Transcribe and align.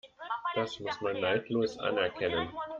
Das 0.55 0.79
muss 0.79 0.99
man 1.01 1.19
neidlos 1.21 1.77
anerkennen. 1.77 2.49